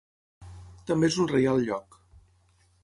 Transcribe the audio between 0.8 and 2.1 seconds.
També és un Reial Lloc.